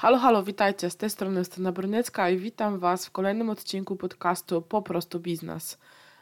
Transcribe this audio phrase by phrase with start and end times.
[0.00, 0.90] Halo, halo, witajcie.
[0.90, 5.78] Z tej strony Justyna Broniecka i witam Was w kolejnym odcinku podcastu Po prostu Biznes.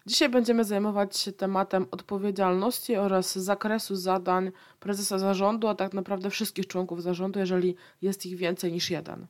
[0.06, 6.66] Dzisiaj będziemy zajmować się tematem odpowiedzialności oraz zakresu zadań prezesa zarządu, a tak naprawdę wszystkich
[6.66, 9.26] członków zarządu, jeżeli jest ich więcej niż jeden.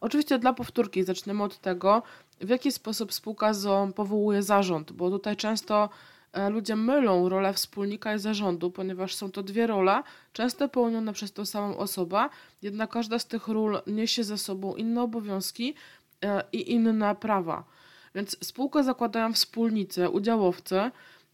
[0.00, 2.02] Oczywiście dla powtórki zaczniemy od tego,
[2.40, 5.88] w jaki sposób spółka ZO powołuje zarząd, bo tutaj często
[6.50, 10.02] ludzie mylą rolę wspólnika i zarządu, ponieważ są to dwie role,
[10.32, 12.28] często pełnione przez tą samą osobę,
[12.62, 15.74] jednak każda z tych ról niesie ze sobą inne obowiązki
[16.24, 17.64] e, i inne prawa.
[18.14, 20.90] Więc spółkę zakładają wspólnicy, udziałowcy,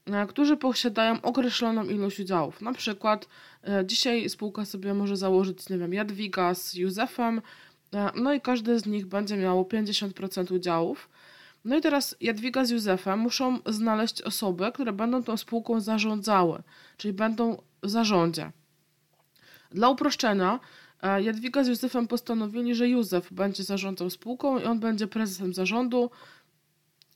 [0.07, 2.61] e, którzy posiadają określoną ilość udziałów.
[2.61, 3.29] Na przykład
[3.85, 7.43] dzisiaj spółka sobie może założyć, nie wiem, Jadwiga z Józefem,
[8.15, 11.09] no i każdy z nich będzie miało 50% udziałów.
[11.65, 16.63] No i teraz Jadwiga z Józefem muszą znaleźć osoby, które będą tą spółką zarządzały,
[16.97, 18.53] czyli będą w zarządzie.
[19.71, 20.61] Dla uproszczenia,
[21.03, 26.11] e, Jadwiga z Józefem postanowili, że Józef będzie zarządzał spółką i on będzie prezesem zarządu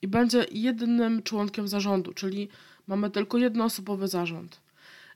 [0.02, 2.48] i będzie jednym członkiem zarządu, czyli
[2.86, 4.60] mamy tylko jednoosobowy zarząd.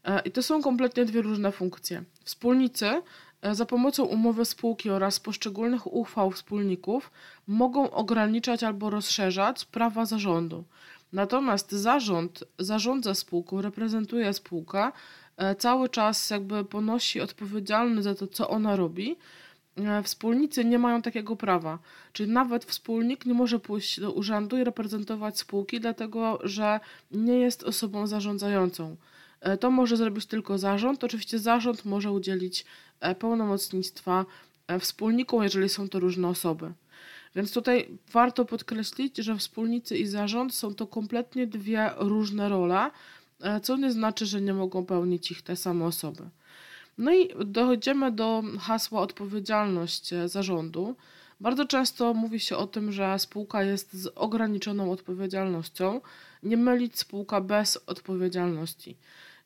[0.05, 2.05] E, I to są kompletnie dwie różne funkcje.
[2.25, 3.03] Wspólnicy
[3.43, 7.11] za pomocą umowy spółki oraz poszczególnych uchwał wspólników
[7.47, 10.65] mogą ograniczać albo rozszerzać prawa zarządu.
[11.13, 14.93] Natomiast zarząd zarządza spółką, reprezentuje spółkę,
[15.37, 19.17] e, cały czas jakby ponosi odpowiedzialność za to, co ona robi.
[19.77, 21.79] E, wspólnicy nie mają takiego prawa.
[22.13, 26.81] Czyli nawet wspólnik nie może pójść do urzędu i reprezentować spółki, dlatego że
[27.11, 28.97] nie jest osobą zarządzającą.
[29.61, 31.05] To może zrobić tylko zarząd.
[31.05, 32.65] Oczywiście zarząd może udzielić
[33.01, 34.27] E, pełnomocnictwa
[34.67, 36.73] e, wspólnikom, jeżeli są to różne osoby.
[37.37, 42.91] Więc tutaj warto podkreślić, że wspólnicy i zarząd są to kompletnie dwie różne role,
[43.41, 46.23] e, co nie znaczy, że nie mogą pełnić ich te same osoby.
[46.99, 50.97] No i dochodzimy do hasła odpowiedzialność zarządu.
[51.41, 56.01] Bardzo często mówi się o tym, że spółka jest z ograniczoną odpowiedzialnością.
[56.43, 58.97] Nie mylić spółka bez odpowiedzialności.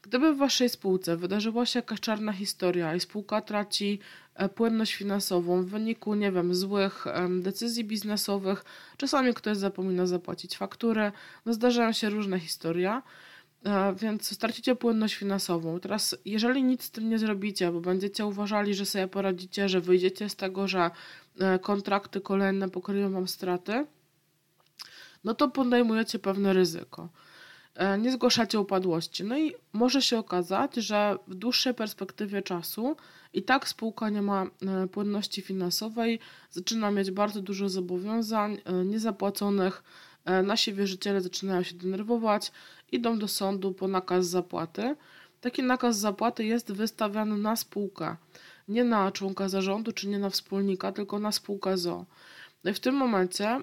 [0.02, 3.98] Gdyby w waszej spółce wydarzyła się jakaś czarna historia i spółka traci
[4.34, 7.04] e, płynność finansową w wyniku, nie wiem, złych
[7.40, 8.64] decyzji biznesowych,
[8.96, 11.12] czasami ktoś zapomina zapłacić faktury,
[11.46, 13.02] no zdarzają się różne historie,
[13.64, 15.80] e, więc stracicie płynność finansową.
[15.80, 20.28] Teraz, jeżeli nic z tym nie zrobicie, bo będziecie uważali, że sobie poradzicie, że wyjdziecie
[20.28, 20.90] z tego, że
[21.40, 23.86] e, kontrakty kolejne pokryją wam straty,
[25.24, 27.08] no to podejmujecie pewne ryzyko.
[27.74, 29.24] E, nie zgłaszacie upadłości.
[29.24, 32.96] No i może się okazać, że w dłuższej perspektywie czasu
[33.32, 36.18] i tak spółka nie ma e, płynności finansowej,
[36.50, 39.82] zaczyna mieć bardzo dużo zobowiązań e, niezapłaconych,
[40.44, 42.52] nasi wierzyciele zaczynają się denerwować,
[42.92, 44.96] idą do sądu po nakaz zapłaty.
[45.40, 48.16] Taki nakaz zapłaty jest wystawiany na spółkę,
[48.68, 52.04] nie na członka zarządu czy nie na wspólnika, tylko na spółkę ZO.
[52.64, 53.60] W tym momencie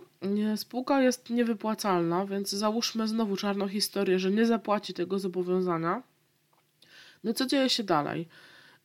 [0.55, 6.03] spółka jest niewypłacalna, więc załóżmy znowu czarną historię, że nie zapłaci tego zobowiązania.
[7.23, 8.27] No co dzieje się dalej?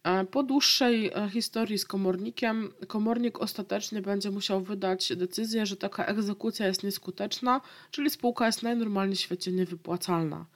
[0.05, 6.05] E, po dłuższej e, historii z komornikiem, komornik ostatecznie będzie musiał wydać decyzję, że taka
[6.05, 7.61] egzekucja jest nieskuteczna,
[7.91, 10.47] czyli spółka jest najnormalniej w świecie niewypłacalna.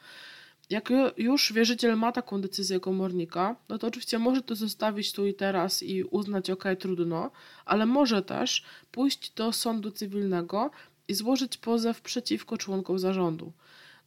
[0.71, 5.35] Jak już wierzyciel ma taką decyzję komornika, no to oczywiście może to zostawić tu i
[5.35, 7.31] teraz i uznać, ok, trudno,
[7.65, 10.71] ale może też pójść do sądu cywilnego
[11.09, 13.53] i złożyć pozew przeciwko członkom zarządu.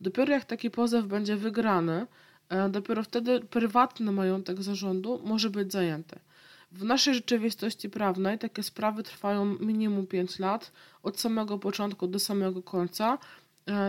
[0.01, 2.07] Dopiero jak taki pozew będzie wygrany,
[2.49, 6.19] e, dopiero wtedy prywatny majątek zarządu może być zajęty.
[6.71, 10.71] W naszej rzeczywistości prawnej takie sprawy trwają minimum 5 lat,
[11.03, 13.17] od samego początku do samego końca,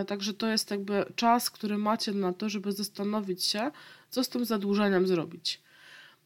[0.07, 3.71] także to jest jakby czas, który macie na to, żeby zastanowić się,
[4.09, 5.61] co z tym zadłużeniem zrobić.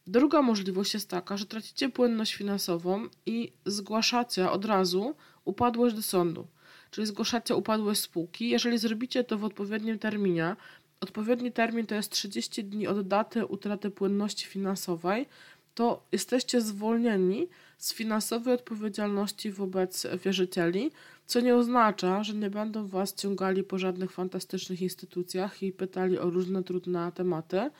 [0.06, 5.14] Druga możliwość jest taka, że tracicie płynność finansową i zgłaszacie od razu
[5.44, 6.46] upadłość do sądu.
[6.90, 8.48] Czyli zgłaszacie upadłość spółki.
[8.48, 10.56] Jeżeli zrobicie to w odpowiednim terminie,
[11.00, 15.26] odpowiedni termin to jest 30 dni od daty utraty płynności finansowej,
[15.74, 20.90] to jesteście zwolnieni z finansowej odpowiedzialności wobec wierzycieli,
[21.26, 26.30] co nie oznacza, że nie będą Was ciągali po żadnych fantastycznych instytucjach i pytali o
[26.30, 27.70] różne trudne tematy.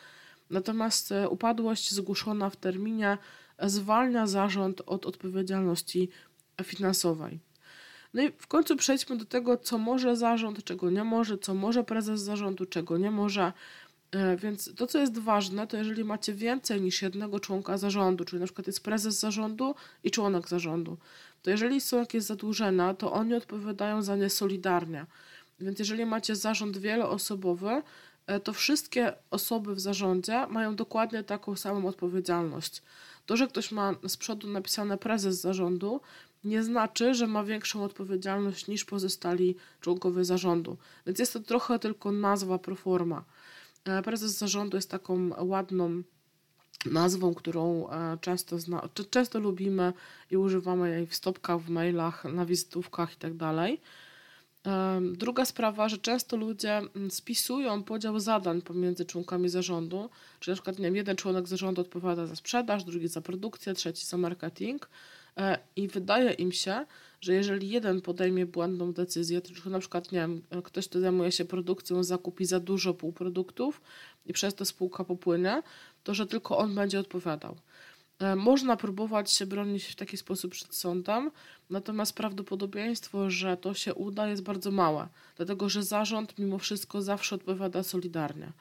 [0.51, 3.19] Natomiast e, upadłość zgłoszona w terminie
[3.63, 6.09] zwalnia zarząd od odpowiedzialności
[6.65, 7.41] finansowej.
[8.15, 11.85] No i w końcu przejdźmy do tego, co może zarząd, czego nie może, co może
[11.85, 13.53] prezes zarządu, czego nie może.
[14.13, 18.41] E, więc to, co jest ważne, to jeżeli macie więcej niż jednego członka zarządu, czyli
[18.41, 19.75] na przykład jest prezes zarządu
[20.05, 20.97] i członek zarządu,
[21.43, 25.07] to jeżeli są jakieś zadłużenia, to oni odpowiadają za nie solidarnie.
[25.61, 27.83] Więc jeżeli macie zarząd wieloosobowy,
[28.27, 32.83] e, to wszystkie osoby w zarządzie mają dokładnie taką samą odpowiedzialność.
[33.27, 36.01] To, że ktoś ma z przodu napisane prezes zarządu,
[36.45, 40.77] nie znaczy, że ma większą odpowiedzialność niż pozostali członkowie zarządu.
[41.07, 43.25] Więc jest to trochę tylko nazwa proforma.
[43.89, 46.03] E, prezes zarządu jest taką ładną
[46.87, 49.93] nazwą, którą e, często, zna, często lubimy
[50.31, 53.39] i używamy jej w stopkach, w mailach, na wizytówkach itd.
[53.39, 53.71] Tak
[55.13, 60.11] druga sprawa, że często ludzie mm, spisują podział zadań pomiędzy członkami zarządu,
[60.41, 64.07] czyli na przykład nie wiem, jeden członek zarządu odpowiada za sprzedaż, drugi za produkcję, trzeci
[64.07, 64.89] za marketing
[65.37, 66.87] e, i wydaje im się,
[67.21, 71.45] że jeżeli jeden podejmie błędną decyzję, to na przykład nie wiem, ktoś, kto zajmuje się
[71.45, 73.81] produkcją, zakupi za dużo półproduktów
[74.27, 75.63] i przez to spółka popłynie,
[76.05, 77.57] to że tylko on będzie odpowiadał.
[78.19, 81.31] E, można próbować się bronić w taki sposób przed sądem,
[81.71, 87.35] natomiast prawdopodobieństwo, że to się uda, jest bardzo małe, dlatego że zarząd mimo wszystko zawsze
[87.35, 88.53] odpowiada solidarnie.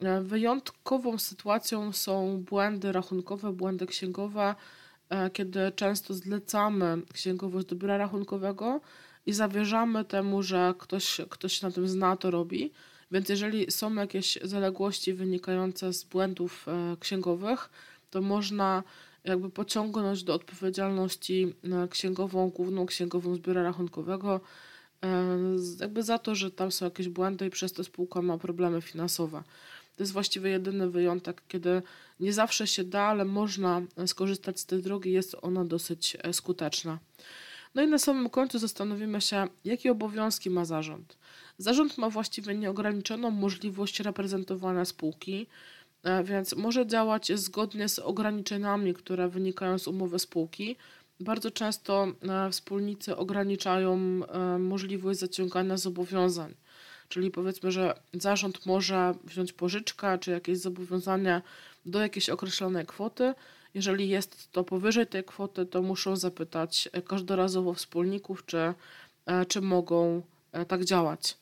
[0.00, 4.54] E, wyjątkową sytuacją są błędy rachunkowe, błędy księgowe,
[5.32, 8.80] kiedy często zlecamy księgowość do biura rachunkowego
[9.26, 12.72] i zawierzamy temu, że ktoś, ktoś na tym zna, to robi.
[13.10, 16.66] Więc jeżeli są jakieś zaległości wynikające z błędów
[17.00, 17.70] księgowych,
[18.10, 18.82] to można
[19.24, 24.40] jakby pociągnąć do odpowiedzialności e, księgową, główną księgową z biura rachunkowego,
[25.02, 25.08] e,
[25.80, 29.42] jakby za to, że tam są jakieś błędy i przez to spółka ma problemy finansowe.
[30.00, 31.82] To jest właściwie jedyny wyjątek, kiedy
[32.20, 36.98] nie zawsze się da, ale można skorzystać z tej drogi, jest ona dosyć e, skuteczna.
[37.74, 41.18] No i na samym końcu zastanowimy się, jakie obowiązki ma zarząd.
[41.58, 45.46] Zarząd ma właściwie nieograniczoną możliwość reprezentowania spółki,
[46.02, 50.76] E, więc może działać zgodnie z ograniczeniami, które wynikają z umowy spółki.
[51.20, 54.20] Bardzo często e, wspólnicy ograniczają
[54.58, 56.54] możliwość zaciągania zobowiązań.
[57.10, 61.42] Czyli powiedzmy, że zarząd może wziąć pożyczkę czy jakieś zobowiązanie
[61.86, 63.34] do jakiejś określonej kwoty.
[63.74, 68.74] Jeżeli jest to powyżej tej kwoty, to muszą zapytać każdorazowo wspólników, czy,
[69.48, 70.22] czy mogą
[70.68, 71.36] tak działać.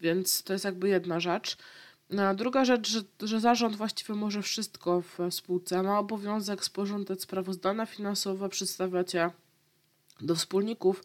[0.00, 1.56] Więc to jest jakby jedna rzecz.
[2.34, 5.82] Druga rzecz, że, że zarząd właściwie może wszystko w spółce.
[5.82, 9.30] Ma obowiązek sporządzać sprawozdania finansowe, przedstawiać je
[10.20, 11.04] do wspólników,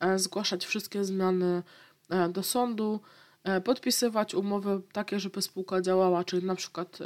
[0.00, 1.62] e, zgłaszać wszystkie zmiany
[2.10, 3.21] e, do sądu, e,
[3.64, 6.98] podpisywać umowy takie, żeby spółka działała, czyli na przykład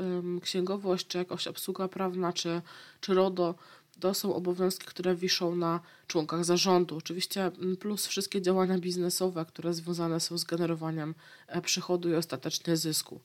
[0.42, 2.62] księgowość, czy jakaś obsługa prawna, czy,
[3.00, 3.54] czy RODO
[4.00, 6.96] to są obowiązki, które wiszą na członkach zarządu.
[6.96, 7.50] Oczywiście
[7.80, 11.14] plus wszystkie działania biznesowe, które związane są z generowaniem
[11.46, 13.20] e, przychodu i ostatecznie zysku.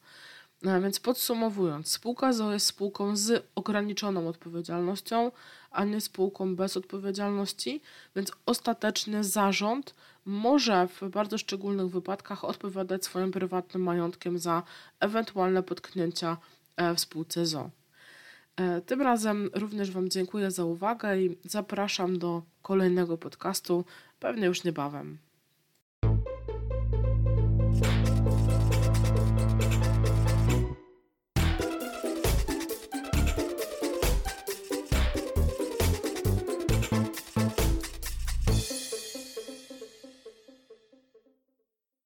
[0.61, 5.31] No, więc podsumowując, spółka ZO jest spółką z ograniczoną odpowiedzialnością,
[5.71, 7.81] a nie spółką bez odpowiedzialności,
[8.15, 9.95] więc ostateczny zarząd
[10.25, 14.63] może w bardzo szczególnych wypadkach odpowiadać swoim prywatnym majątkiem za
[14.99, 16.37] ewentualne potknięcia
[16.75, 17.69] e, w spółce ZO.
[18.55, 23.85] E, tym razem również Wam dziękuję za uwagę i zapraszam do kolejnego podcastu,
[24.19, 25.17] pewnie już niebawem.